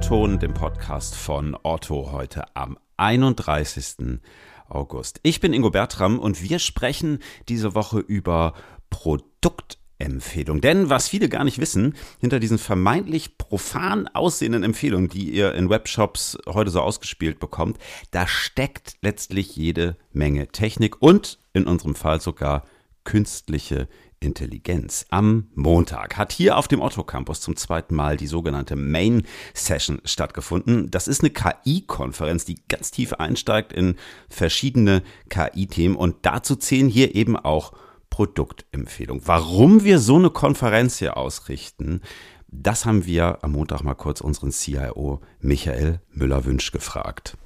[0.00, 4.18] O-Ton, dem Podcast von Otto heute am 31.
[4.66, 5.20] August.
[5.22, 7.18] Ich bin Ingo Bertram und wir sprechen
[7.50, 8.54] diese Woche über
[8.88, 10.62] Produktempfehlung.
[10.62, 15.68] Denn was viele gar nicht wissen, hinter diesen vermeintlich profan aussehenden Empfehlungen, die ihr in
[15.68, 17.76] Webshops heute so ausgespielt bekommt,
[18.10, 22.64] da steckt letztlich jede Menge Technik und in unserem Fall sogar
[23.04, 23.88] künstliche
[24.20, 25.06] Intelligenz.
[25.08, 29.22] Am Montag hat hier auf dem Otto Campus zum zweiten Mal die sogenannte Main
[29.54, 30.90] Session stattgefunden.
[30.90, 33.96] Das ist eine KI-Konferenz, die ganz tief einsteigt in
[34.28, 37.72] verschiedene KI-Themen und dazu zählen hier eben auch
[38.10, 39.26] Produktempfehlungen.
[39.26, 42.02] Warum wir so eine Konferenz hier ausrichten,
[42.48, 47.38] das haben wir am Montag mal kurz unseren CIO Michael Müller-Wünsch gefragt.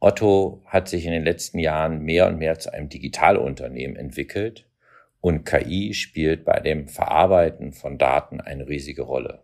[0.00, 4.68] Otto hat sich in den letzten Jahren mehr und mehr zu einem Digitalunternehmen entwickelt
[5.20, 9.42] und KI spielt bei dem Verarbeiten von Daten eine riesige Rolle.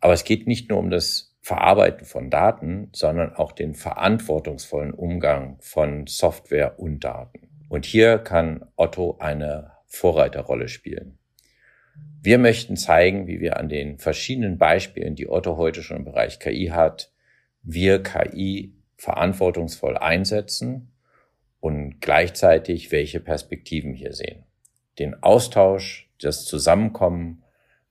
[0.00, 5.58] Aber es geht nicht nur um das Verarbeiten von Daten, sondern auch den verantwortungsvollen Umgang
[5.60, 7.48] von Software und Daten.
[7.68, 11.18] Und hier kann Otto eine Vorreiterrolle spielen.
[12.22, 16.38] Wir möchten zeigen, wie wir an den verschiedenen Beispielen, die Otto heute schon im Bereich
[16.38, 17.12] KI hat,
[17.62, 20.92] wir KI verantwortungsvoll einsetzen
[21.60, 24.44] und gleichzeitig welche Perspektiven hier sehen
[24.98, 27.42] den Austausch, das Zusammenkommen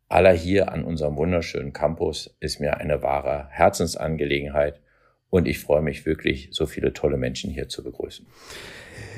[0.08, 4.80] aller hier an unserem wunderschönen Campus ist mir eine wahre Herzensangelegenheit
[5.30, 8.28] und ich freue mich wirklich, so viele tolle Menschen hier zu begrüßen.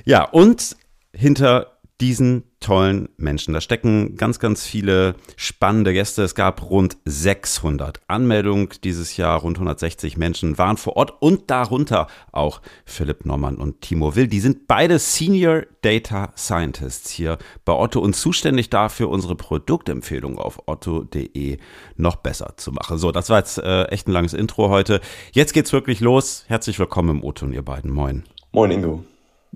[0.05, 0.77] Ja, und
[1.13, 3.53] hinter diesen tollen Menschen.
[3.53, 6.23] Da stecken ganz, ganz viele spannende Gäste.
[6.23, 9.39] Es gab rund 600 Anmeldungen dieses Jahr.
[9.39, 14.27] Rund 160 Menschen waren vor Ort und darunter auch Philipp Norman und Timo Will.
[14.27, 20.63] Die sind beide Senior Data Scientists hier bei Otto und zuständig dafür, unsere Produktempfehlung auf
[20.65, 21.59] otto.de
[21.95, 22.97] noch besser zu machen.
[22.97, 24.99] So, das war jetzt äh, echt ein langes Intro heute.
[25.31, 26.43] Jetzt geht's wirklich los.
[26.47, 27.91] Herzlich willkommen im Otto und ihr beiden.
[27.91, 28.23] Moin.
[28.51, 29.05] Moin, Ingo.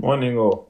[0.01, 0.67] Moin, Ingo.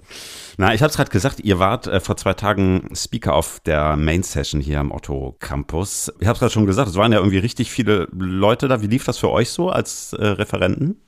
[0.57, 3.95] Na, ich habe es gerade gesagt, ihr wart äh, vor zwei Tagen Speaker auf der
[3.95, 6.11] Main Session hier am Otto Campus.
[6.19, 8.81] Ich habe es gerade schon gesagt, es waren ja irgendwie richtig viele Leute da.
[8.81, 10.99] Wie lief das für euch so als äh, Referenten?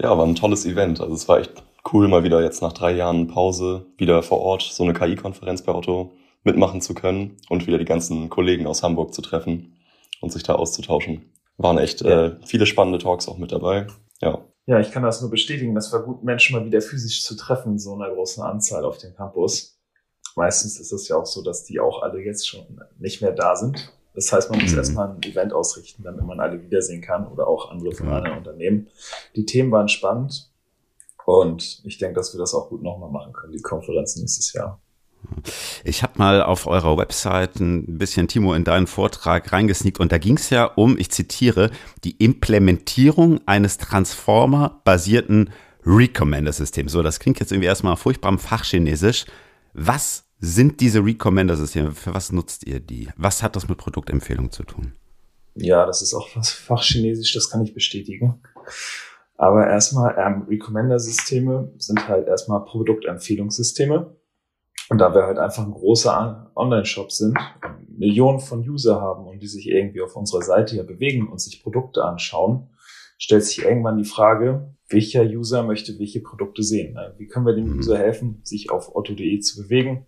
[0.00, 1.00] Ja, war ein tolles Event.
[1.00, 4.62] Also es war echt cool, mal wieder jetzt nach drei Jahren Pause wieder vor Ort
[4.62, 6.12] so eine KI-Konferenz bei Otto
[6.44, 9.74] mitmachen zu können und wieder die ganzen Kollegen aus Hamburg zu treffen
[10.20, 11.32] und sich da auszutauschen.
[11.56, 12.26] Waren echt ja.
[12.26, 13.88] äh, viele spannende Talks auch mit dabei.
[14.20, 14.44] Ja.
[14.66, 15.74] Ja, ich kann das nur bestätigen.
[15.74, 19.14] Das war gut, Menschen mal wieder physisch zu treffen, so einer großen Anzahl auf dem
[19.16, 19.80] Campus.
[20.36, 23.56] Meistens ist es ja auch so, dass die auch alle jetzt schon nicht mehr da
[23.56, 23.92] sind.
[24.14, 24.78] Das heißt, man muss mhm.
[24.78, 28.88] erstmal ein Event ausrichten, damit man alle wiedersehen kann oder auch andere von anderen Unternehmen.
[29.34, 30.52] Die Themen waren spannend
[31.24, 34.80] und ich denke, dass wir das auch gut nochmal machen können, die Konferenz nächstes Jahr.
[35.84, 40.18] Ich habe mal auf eurer Website ein bisschen, Timo, in deinen Vortrag reingesneakt und da
[40.18, 41.70] ging es ja um, ich zitiere,
[42.04, 45.50] die Implementierung eines Transformer-basierten
[45.86, 46.92] Recommender-Systems.
[46.92, 49.24] So, das klingt jetzt irgendwie erstmal furchtbar im Fachchinesisch.
[49.72, 51.92] Was sind diese Recommender-Systeme?
[51.92, 53.08] Für was nutzt ihr die?
[53.16, 54.92] Was hat das mit Produktempfehlungen zu tun?
[55.54, 58.40] Ja, das ist auch was Fachchinesisch, das kann ich bestätigen.
[59.36, 64.16] Aber erstmal, ähm, Recommender-Systeme sind halt erstmal Produktempfehlungssysteme
[64.90, 67.38] und da wir halt einfach ein großer Online-Shop sind,
[67.88, 71.62] Millionen von User haben und die sich irgendwie auf unserer Seite hier bewegen und sich
[71.62, 72.68] Produkte anschauen,
[73.16, 76.98] stellt sich irgendwann die Frage, welcher User möchte welche Produkte sehen?
[77.18, 77.78] Wie können wir dem mhm.
[77.78, 80.06] User helfen, sich auf otto.de zu bewegen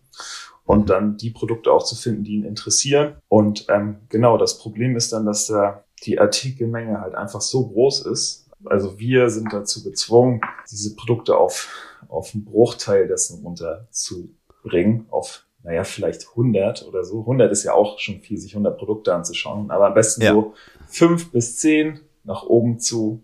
[0.65, 3.19] und dann die Produkte auch zu finden, die ihn interessieren?
[3.29, 8.07] Und ähm, genau, das Problem ist dann, dass da die Artikelmenge halt einfach so groß
[8.07, 8.51] ist.
[8.65, 10.41] Also wir sind dazu gezwungen,
[10.71, 11.69] diese Produkte auf,
[12.09, 17.21] auf einen Bruchteil dessen runter zu bringen auf, naja, vielleicht 100 oder so.
[17.21, 20.33] 100 ist ja auch schon viel, sich 100 Produkte anzuschauen, aber am besten ja.
[20.33, 20.55] so
[20.87, 23.23] fünf bis zehn nach oben zu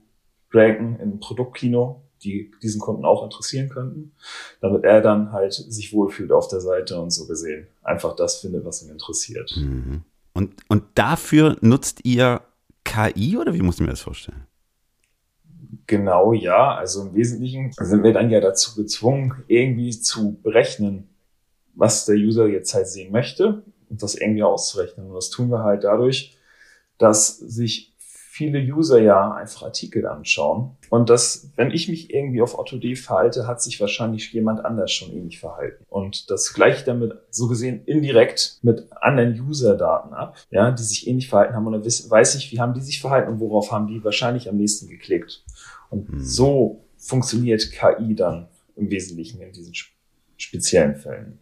[0.53, 4.12] ranken in ein Produktkino, die diesen Kunden auch interessieren könnten,
[4.60, 8.65] damit er dann halt sich wohlfühlt auf der Seite und so gesehen einfach das findet,
[8.65, 9.54] was ihn interessiert.
[9.57, 10.03] Mhm.
[10.34, 12.42] Und, und dafür nutzt ihr
[12.84, 14.47] KI oder wie muss ich mir das vorstellen?
[15.86, 16.77] Genau, ja.
[16.77, 21.09] Also im Wesentlichen sind wir dann ja dazu gezwungen, irgendwie zu berechnen,
[21.78, 25.07] was der User jetzt halt sehen möchte und das irgendwie auszurechnen.
[25.07, 26.36] Und das tun wir halt dadurch,
[26.98, 30.77] dass sich viele User ja einfach Artikel anschauen.
[30.91, 35.13] Und dass, wenn ich mich irgendwie auf AutoD verhalte, hat sich wahrscheinlich jemand anders schon
[35.13, 35.84] ähnlich verhalten.
[35.89, 41.28] Und das gleicht damit so gesehen indirekt mit anderen User-Daten ab, ja, die sich ähnlich
[41.28, 41.66] verhalten haben.
[41.66, 44.57] Und dann weiß ich, wie haben die sich verhalten und worauf haben die wahrscheinlich am
[44.57, 45.45] nächsten geklickt.
[45.91, 46.21] Und hm.
[46.21, 49.74] so funktioniert KI dann im Wesentlichen in diesen
[50.36, 51.41] speziellen Fällen.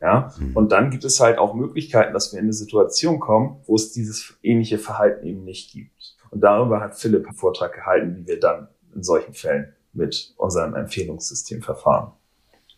[0.00, 0.56] Ja, mhm.
[0.56, 3.92] und dann gibt es halt auch Möglichkeiten, dass wir in eine Situation kommen, wo es
[3.92, 6.16] dieses ähnliche Verhalten eben nicht gibt.
[6.30, 10.74] Und darüber hat Philipp einen Vortrag gehalten, wie wir dann in solchen Fällen mit unserem
[10.74, 12.12] Empfehlungssystem verfahren.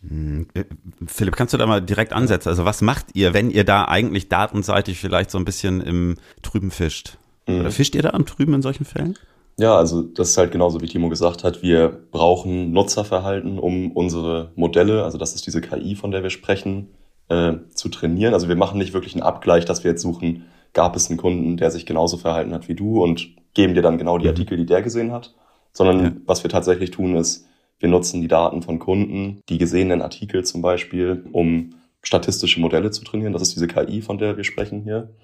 [0.01, 0.65] Hm, äh,
[1.07, 2.49] Philipp, kannst du da mal direkt ansetzen?
[2.49, 6.71] Also was macht ihr, wenn ihr da eigentlich datenseitig vielleicht so ein bisschen im Trüben
[6.71, 7.19] fischt?
[7.47, 7.61] Mhm.
[7.61, 9.17] Oder fischt ihr da am Trüben in solchen Fällen?
[9.59, 11.63] Ja, also das ist halt genauso, wie Timo gesagt hat.
[11.63, 16.89] Wir brauchen Nutzerverhalten, um unsere Modelle, also das ist diese KI, von der wir sprechen,
[17.33, 18.35] äh, zu trainieren.
[18.35, 21.57] Also wir machen nicht wirklich einen Abgleich, dass wir jetzt suchen, gab es einen Kunden,
[21.57, 24.31] der sich genauso verhalten hat wie du und geben dir dann genau die mhm.
[24.31, 25.35] Artikel, die der gesehen hat,
[25.73, 26.13] sondern ja.
[26.27, 27.47] was wir tatsächlich tun ist,
[27.79, 33.05] wir nutzen die Daten von Kunden, die gesehenen Artikel zum Beispiel, um statistische Modelle zu
[33.05, 33.33] trainieren.
[33.33, 35.15] Das ist diese KI, von der wir sprechen hier.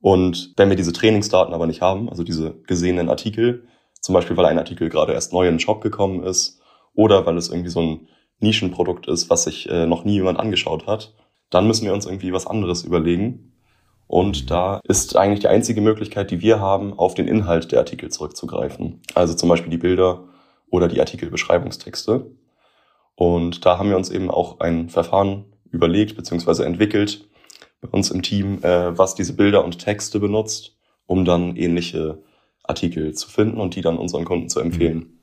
[0.00, 3.68] Und wenn wir diese Trainingsdaten aber nicht haben, also diese gesehenen Artikel,
[4.00, 6.60] zum Beispiel weil ein Artikel gerade erst neu in den Shop gekommen ist
[6.94, 8.08] oder weil es irgendwie so ein
[8.40, 11.14] Nischenprodukt ist, was sich äh, noch nie jemand angeschaut hat,
[11.54, 13.52] dann müssen wir uns irgendwie was anderes überlegen.
[14.08, 18.10] Und da ist eigentlich die einzige Möglichkeit, die wir haben, auf den Inhalt der Artikel
[18.10, 19.00] zurückzugreifen.
[19.14, 20.24] Also zum Beispiel die Bilder
[20.68, 22.26] oder die Artikelbeschreibungstexte.
[23.14, 26.64] Und da haben wir uns eben auch ein Verfahren überlegt bzw.
[26.64, 27.28] entwickelt
[27.80, 30.76] bei uns im Team, äh, was diese Bilder und Texte benutzt,
[31.06, 32.18] um dann ähnliche
[32.64, 35.13] Artikel zu finden und die dann unseren Kunden zu empfehlen.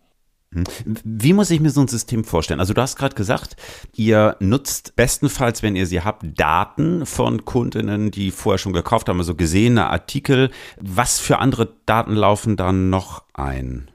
[0.53, 0.63] Hm.
[0.85, 2.59] Wie muss ich mir so ein System vorstellen?
[2.59, 3.55] Also du hast gerade gesagt,
[3.95, 9.19] ihr nutzt bestenfalls, wenn ihr sie habt, Daten von Kundinnen, die vorher schon gekauft haben,
[9.19, 10.51] also gesehene Artikel.
[10.79, 13.89] Was für andere Daten laufen dann noch ein?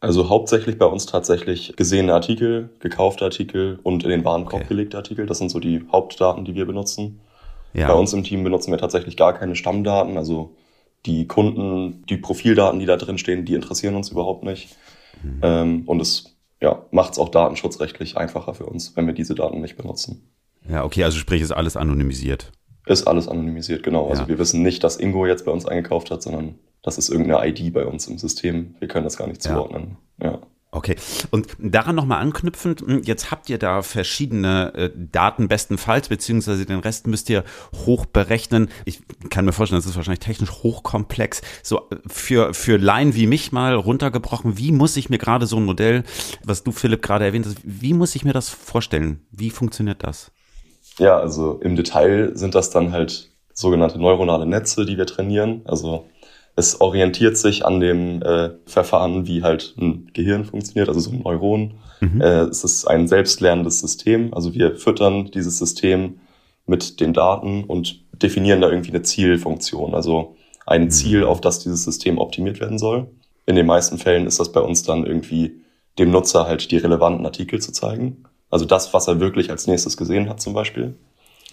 [0.00, 4.68] Also hauptsächlich bei uns tatsächlich gesehene Artikel, gekaufte Artikel und in den Warenkorb okay.
[4.68, 5.26] gelegte Artikel.
[5.26, 7.20] Das sind so die Hauptdaten, die wir benutzen.
[7.72, 7.88] Ja.
[7.88, 10.16] Bei uns im Team benutzen wir tatsächlich gar keine Stammdaten.
[10.16, 10.54] Also
[11.06, 14.76] die Kunden, die Profildaten, die da drin stehen, die interessieren uns überhaupt nicht.
[15.22, 15.40] Mhm.
[15.42, 19.60] Ähm, und es ja, macht es auch datenschutzrechtlich einfacher für uns, wenn wir diese Daten
[19.60, 20.32] nicht benutzen.
[20.68, 22.52] Ja, okay, also sprich, ist alles anonymisiert.
[22.86, 24.04] Ist alles anonymisiert, genau.
[24.04, 24.20] Also ja.
[24.20, 27.46] Also wir wissen nicht, dass Ingo jetzt bei uns eingekauft hat, sondern das ist irgendeine
[27.48, 28.74] ID bei uns im System.
[28.78, 29.98] Wir können das gar nicht zuordnen.
[30.20, 30.32] Ja.
[30.32, 30.38] ja.
[30.78, 30.94] Okay,
[31.32, 36.78] und daran nochmal anknüpfend, hm, jetzt habt ihr da verschiedene äh, Daten bestenfalls, beziehungsweise den
[36.78, 37.42] Rest müsst ihr
[37.84, 38.68] hoch berechnen.
[38.84, 41.42] Ich kann mir vorstellen, das ist wahrscheinlich technisch hochkomplex.
[41.64, 45.56] So äh, für, für Laien wie mich mal runtergebrochen, wie muss ich mir gerade so
[45.56, 46.04] ein Modell,
[46.44, 49.26] was du Philipp gerade erwähnt hast, wie muss ich mir das vorstellen?
[49.32, 50.30] Wie funktioniert das?
[51.00, 55.62] Ja, also im Detail sind das dann halt sogenannte neuronale Netze, die wir trainieren.
[55.64, 56.06] Also
[56.58, 61.20] es orientiert sich an dem äh, Verfahren, wie halt ein Gehirn funktioniert, also so ein
[61.20, 61.74] Neuron.
[62.00, 62.20] Mhm.
[62.20, 64.34] Äh, es ist ein selbstlernendes System.
[64.34, 66.18] Also wir füttern dieses System
[66.66, 70.90] mit den Daten und definieren da irgendwie eine Zielfunktion, also ein mhm.
[70.90, 73.06] Ziel, auf das dieses System optimiert werden soll.
[73.46, 75.60] In den meisten Fällen ist das bei uns dann irgendwie
[76.00, 78.24] dem Nutzer halt die relevanten Artikel zu zeigen.
[78.50, 80.96] Also das, was er wirklich als nächstes gesehen hat zum Beispiel.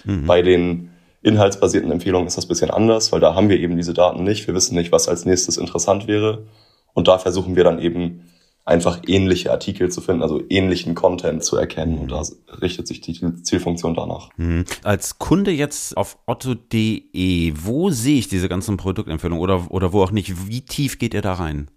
[0.04, 0.26] Mhm.
[0.26, 0.90] Bei den
[1.26, 4.46] inhaltsbasierten Empfehlungen ist das bisschen anders, weil da haben wir eben diese Daten nicht.
[4.46, 6.46] Wir wissen nicht, was als nächstes interessant wäre.
[6.94, 8.30] Und da versuchen wir dann eben
[8.64, 11.98] einfach ähnliche Artikel zu finden, also ähnlichen Content zu erkennen.
[11.98, 12.22] Und da
[12.62, 14.30] richtet sich die Zielfunktion danach.
[14.38, 14.66] Mhm.
[14.84, 20.12] Als Kunde jetzt auf otto.de, wo sehe ich diese ganzen Produktempfehlungen oder, oder wo auch
[20.12, 20.48] nicht?
[20.48, 21.72] Wie tief geht ihr da rein?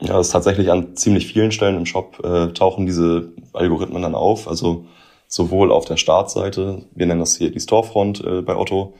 [0.00, 4.14] Ja, das ist tatsächlich an ziemlich vielen Stellen im Shop äh, tauchen diese Algorithmen dann
[4.14, 4.48] auf.
[4.48, 4.86] Also
[5.28, 8.94] sowohl auf der Startseite, wir nennen das hier die Storefront äh, bei Otto,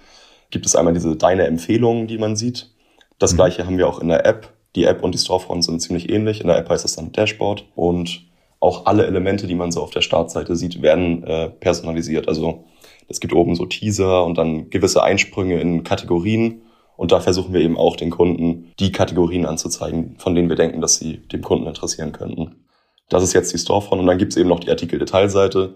[0.50, 2.71] gibt es einmal diese Deine Empfehlungen, die man sieht.
[3.18, 3.37] Das mhm.
[3.37, 4.52] gleiche haben wir auch in der App.
[4.75, 6.40] Die App und die Storefront sind ziemlich ähnlich.
[6.40, 8.26] In der App heißt das dann Dashboard und
[8.61, 12.28] auch alle Elemente, die man so auf der Startseite sieht, werden äh, personalisiert.
[12.28, 12.64] Also
[13.09, 16.62] es gibt oben so Teaser und dann gewisse Einsprünge in Kategorien.
[16.97, 20.80] Und da versuchen wir eben auch den Kunden die Kategorien anzuzeigen, von denen wir denken,
[20.80, 22.56] dass sie dem Kunden interessieren könnten.
[23.09, 25.75] Das ist jetzt die Storefront und dann gibt es eben noch die Artikel-Detailseite.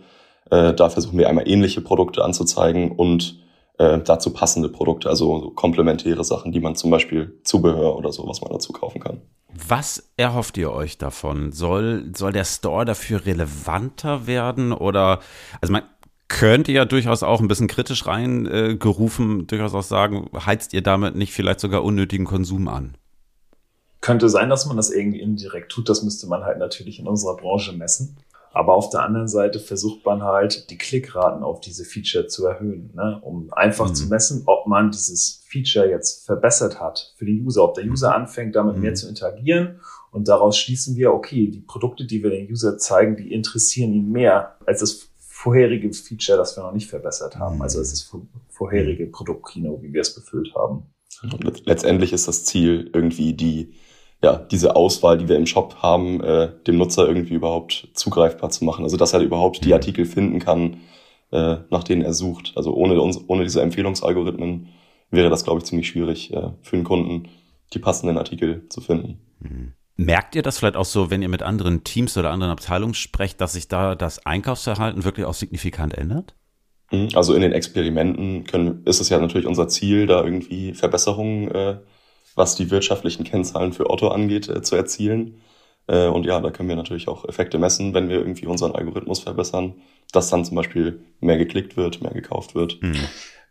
[0.50, 3.40] Äh, da versuchen wir einmal ähnliche Produkte anzuzeigen und
[3.78, 8.28] äh, dazu passende Produkte, also so komplementäre Sachen, die man zum Beispiel Zubehör oder so,
[8.28, 9.22] was man dazu kaufen kann.
[9.52, 11.52] Was erhofft ihr euch davon?
[11.52, 15.20] Soll, soll der Store dafür relevanter werden oder,
[15.60, 15.82] also man
[16.28, 21.16] könnte ja durchaus auch ein bisschen kritisch reingerufen, äh, durchaus auch sagen, heizt ihr damit
[21.16, 22.96] nicht vielleicht sogar unnötigen Konsum an?
[24.00, 25.88] Könnte sein, dass man das irgendwie indirekt tut.
[25.88, 28.16] Das müsste man halt natürlich in unserer Branche messen.
[28.52, 32.90] Aber auf der anderen Seite versucht man halt, die Klickraten auf diese Feature zu erhöhen,
[32.94, 33.20] ne?
[33.22, 33.94] um einfach mhm.
[33.94, 38.14] zu messen, ob man dieses Feature jetzt verbessert hat für den User, ob der User
[38.14, 38.82] anfängt, damit mhm.
[38.82, 39.80] mehr zu interagieren.
[40.10, 44.10] Und daraus schließen wir, okay, die Produkte, die wir den User zeigen, die interessieren ihn
[44.10, 47.56] mehr als das vorherige Feature, das wir noch nicht verbessert haben.
[47.56, 47.62] Mhm.
[47.62, 48.10] Also als das
[48.48, 50.82] vorherige Produktkino, wie wir es befüllt haben.
[51.64, 53.74] Letztendlich ist das Ziel irgendwie die
[54.22, 58.64] ja, diese Auswahl, die wir im Shop haben, äh, dem Nutzer irgendwie überhaupt zugreifbar zu
[58.64, 58.84] machen.
[58.84, 59.74] Also dass er überhaupt die mhm.
[59.74, 60.78] Artikel finden kann,
[61.32, 62.52] äh, nach denen er sucht.
[62.56, 64.68] Also ohne, uns, ohne diese Empfehlungsalgorithmen
[65.10, 67.28] wäre das, glaube ich, ziemlich schwierig äh, für den Kunden,
[67.72, 69.20] die passenden Artikel zu finden.
[69.40, 69.72] Mhm.
[69.96, 73.40] Merkt ihr das vielleicht auch so, wenn ihr mit anderen Teams oder anderen Abteilungen sprecht,
[73.40, 76.34] dass sich da das Einkaufsverhalten wirklich auch signifikant ändert?
[76.90, 77.10] Mhm.
[77.14, 81.78] Also in den Experimenten können, ist es ja natürlich unser Ziel, da irgendwie Verbesserungen, äh,
[82.40, 85.42] was die wirtschaftlichen Kennzahlen für Otto angeht, äh, zu erzielen.
[85.86, 89.20] Äh, und ja, da können wir natürlich auch Effekte messen, wenn wir irgendwie unseren Algorithmus
[89.20, 89.74] verbessern,
[90.10, 92.80] dass dann zum Beispiel mehr geklickt wird, mehr gekauft wird.
[92.80, 92.96] Mhm.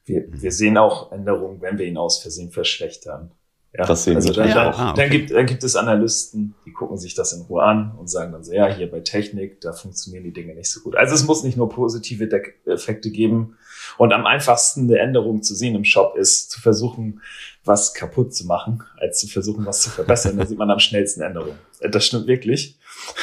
[0.06, 3.32] Wir, wir sehen auch Änderungen, wenn wir ihn aus Versehen verschlechtern.
[3.78, 4.80] Ja, das sehen also wir dann, dann, auch.
[4.80, 5.02] Ah, okay.
[5.02, 8.32] dann, gibt, dann gibt es Analysten, die gucken sich das in Ruhe an und sagen
[8.32, 10.96] dann so, ja, hier bei Technik, da funktionieren die Dinge nicht so gut.
[10.96, 12.28] Also es muss nicht nur positive
[12.66, 13.58] Effekte geben.
[13.98, 17.22] Und am einfachsten eine Änderung zu sehen im Shop ist, zu versuchen,
[17.64, 20.38] was kaputt zu machen, als zu versuchen, was zu verbessern.
[20.38, 21.60] da sieht man am schnellsten Änderungen.
[21.80, 22.78] Das stimmt wirklich.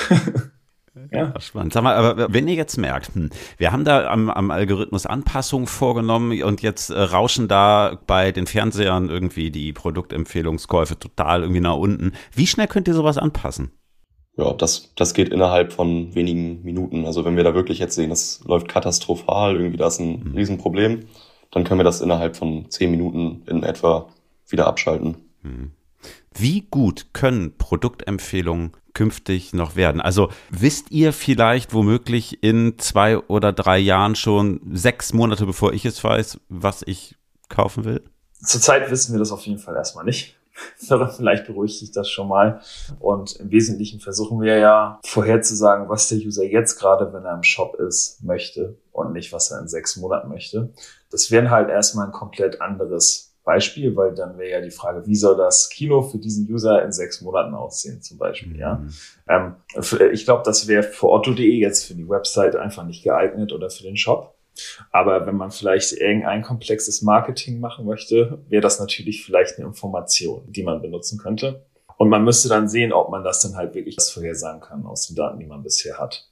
[1.11, 1.33] Ja.
[1.35, 1.41] ja.
[1.41, 1.73] spannend.
[1.73, 5.67] Sag mal, aber wenn ihr jetzt merkt, hm, wir haben da am, am Algorithmus Anpassungen
[5.67, 11.77] vorgenommen und jetzt äh, rauschen da bei den Fernsehern irgendwie die Produktempfehlungskäufe total irgendwie nach
[11.77, 12.13] unten.
[12.33, 13.71] Wie schnell könnt ihr sowas anpassen?
[14.37, 17.07] Ja, das, das geht innerhalb von wenigen Minuten.
[17.07, 20.35] Also wenn wir da wirklich jetzt sehen, das läuft katastrophal, irgendwie da ist ein mhm.
[20.37, 21.07] Riesenproblem,
[21.51, 24.09] dann können wir das innerhalb von zehn Minuten in etwa
[24.49, 25.17] wieder abschalten.
[25.43, 25.73] Mhm.
[26.35, 30.01] Wie gut können Produktempfehlungen künftig noch werden?
[30.01, 35.85] Also wisst ihr vielleicht womöglich in zwei oder drei Jahren schon sechs Monate bevor ich
[35.85, 37.15] es weiß, was ich
[37.51, 38.03] kaufen will?
[38.43, 40.39] Zurzeit wissen wir das auf jeden Fall erstmal nicht.
[40.79, 42.63] Vielleicht beruhigt sich das schon mal.
[42.99, 47.43] Und im Wesentlichen versuchen wir ja vorherzusagen, was der User jetzt gerade, wenn er im
[47.43, 50.73] Shop ist, möchte und nicht, was er in sechs Monaten möchte.
[51.11, 55.15] Das wäre halt erstmal ein komplett anderes Beispiel, weil dann wäre ja die Frage, wie
[55.15, 58.59] soll das Kino für diesen User in sechs Monaten aussehen, zum Beispiel, mhm.
[58.59, 58.85] ja.
[59.29, 63.53] Ähm, für, ich glaube, das wäre für otto.de jetzt für die Website einfach nicht geeignet
[63.53, 64.35] oder für den Shop.
[64.91, 70.43] Aber wenn man vielleicht irgendein komplexes Marketing machen möchte, wäre das natürlich vielleicht eine Information,
[70.51, 71.67] die man benutzen könnte.
[71.99, 75.07] Und man müsste dann sehen, ob man das dann halt wirklich das vorhersagen kann aus
[75.07, 76.29] den Daten, die man bisher hat.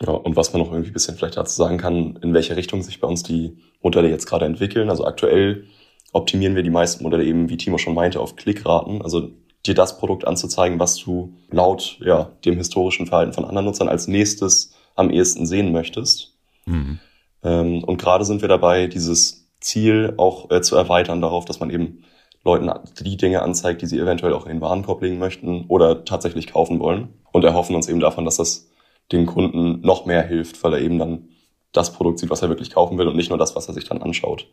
[0.00, 2.82] Ja, und was man noch irgendwie ein bisschen vielleicht dazu sagen kann, in welche Richtung
[2.82, 4.90] sich bei uns die Modelle jetzt gerade entwickeln.
[4.90, 5.64] Also aktuell
[6.14, 9.02] optimieren wir die meisten Modelle eben, wie Timo schon meinte, auf Klickraten.
[9.02, 9.30] Also
[9.66, 14.06] dir das Produkt anzuzeigen, was du laut ja, dem historischen Verhalten von anderen Nutzern als
[14.06, 16.36] nächstes am ehesten sehen möchtest.
[16.66, 17.00] Mhm.
[17.42, 21.70] Ähm, und gerade sind wir dabei, dieses Ziel auch äh, zu erweitern darauf, dass man
[21.70, 22.04] eben
[22.44, 26.46] Leuten die Dinge anzeigt, die sie eventuell auch in den Warenkorb legen möchten oder tatsächlich
[26.46, 27.08] kaufen wollen.
[27.32, 28.70] Und erhoffen uns eben davon, dass das
[29.10, 31.28] den Kunden noch mehr hilft, weil er eben dann
[31.72, 33.84] das Produkt sieht, was er wirklich kaufen will und nicht nur das, was er sich
[33.84, 34.46] dann anschaut.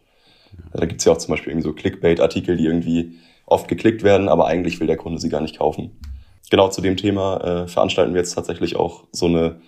[0.74, 3.14] Da gibt's ja auch zum Beispiel irgendwie so Clickbait-Artikel, die irgendwie
[3.46, 5.92] oft geklickt werden, aber eigentlich will der Kunde sie gar nicht kaufen.
[6.50, 9.62] Genau zu dem Thema äh, veranstalten wir jetzt tatsächlich auch so eine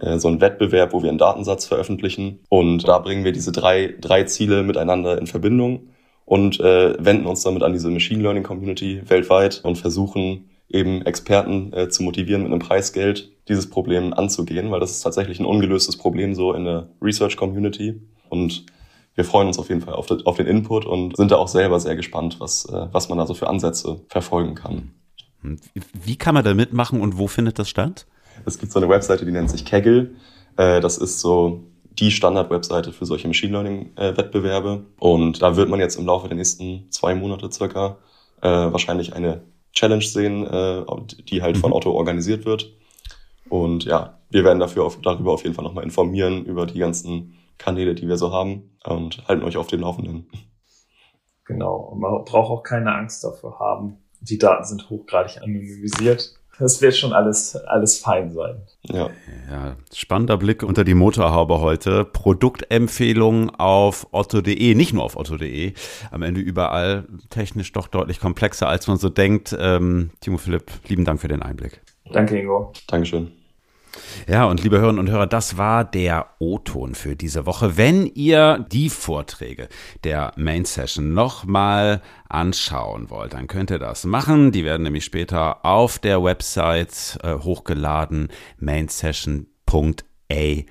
[0.00, 3.94] äh, so einen Wettbewerb, wo wir einen Datensatz veröffentlichen und da bringen wir diese drei
[4.00, 5.88] drei Ziele miteinander in Verbindung
[6.24, 11.72] und äh, wenden uns damit an diese Machine Learning Community weltweit und versuchen eben Experten
[11.72, 15.96] äh, zu motivieren mit einem Preisgeld dieses Problem anzugehen, weil das ist tatsächlich ein ungelöstes
[15.96, 18.00] Problem so in der Research Community
[18.30, 18.64] und
[19.14, 21.78] wir freuen uns auf jeden Fall auf, auf den Input und sind da auch selber
[21.80, 24.92] sehr gespannt, was, äh, was man da so für Ansätze verfolgen kann.
[25.92, 28.06] Wie kann man da mitmachen und wo findet das statt?
[28.44, 30.12] Es gibt so eine Webseite, die nennt sich Kaggle.
[30.56, 34.84] Äh, das ist so die Standard-Webseite für solche Machine Learning-Wettbewerbe.
[34.98, 37.98] Und da wird man jetzt im Laufe der nächsten zwei Monate circa
[38.40, 39.42] äh, wahrscheinlich eine
[39.72, 40.44] Challenge sehen,
[41.28, 41.76] die halt von mhm.
[41.76, 42.72] Otto organisiert wird.
[43.48, 47.34] Und ja, wir werden dafür auf, darüber auf jeden Fall nochmal informieren, über die ganzen
[47.58, 50.28] Kanäle, die wir so haben und halten euch auf dem Laufenden.
[51.44, 51.76] Genau.
[51.76, 53.98] Und man braucht auch keine Angst davor haben.
[54.20, 56.34] Die Daten sind hochgradig anonymisiert.
[56.58, 58.62] Das wird schon alles, alles fein sein.
[58.84, 59.10] Ja.
[59.50, 59.76] ja.
[59.92, 62.04] Spannender Blick unter die Motorhaube heute.
[62.04, 65.72] Produktempfehlungen auf otto.de, nicht nur auf otto.de,
[66.10, 69.54] am Ende überall technisch doch deutlich komplexer, als man so denkt.
[69.58, 71.82] Ähm, Timo Philipp, lieben Dank für den Einblick.
[72.12, 72.72] Danke, Ingo.
[72.86, 73.32] Dankeschön.
[74.26, 77.76] Ja, und liebe Hörerinnen und Hörer, das war der O-Ton für diese Woche.
[77.76, 79.68] Wenn ihr die Vorträge
[80.02, 84.50] der Main Session nochmal anschauen wollt, dann könnt ihr das machen.
[84.52, 90.66] Die werden nämlich später auf der Website äh, hochgeladen, mainsession.ai.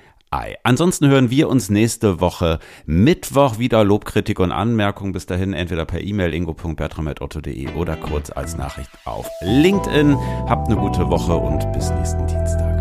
[0.64, 3.84] Ansonsten hören wir uns nächste Woche Mittwoch wieder.
[3.84, 10.18] Lobkritik und Anmerkungen bis dahin entweder per E-Mail ingo.bertram.otto.de oder kurz als Nachricht auf LinkedIn.
[10.48, 12.73] Habt eine gute Woche und bis nächsten Dienstag.